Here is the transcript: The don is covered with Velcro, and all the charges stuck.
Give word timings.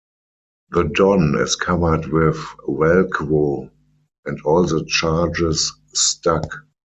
The 0.71 0.85
don 0.85 1.35
is 1.37 1.55
covered 1.55 2.07
with 2.07 2.35
Velcro, 2.67 3.69
and 4.25 4.41
all 4.41 4.65
the 4.65 4.83
charges 4.87 5.71
stuck. 5.93 6.47